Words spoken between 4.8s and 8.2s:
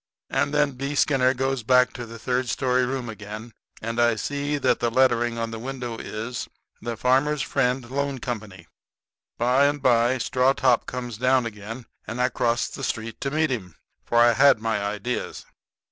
lettering on the window is "The Farmers' Friend Loan